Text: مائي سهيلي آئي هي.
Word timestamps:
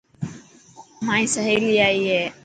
مائي 1.03 1.27
سهيلي 1.33 1.73
آئي 1.87 2.01
هي. 2.13 2.23